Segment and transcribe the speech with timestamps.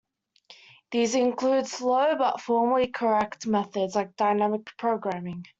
[0.89, 5.45] These include slow but formally correct methods like dynamic programming.